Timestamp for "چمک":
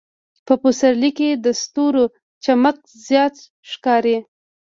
2.43-2.77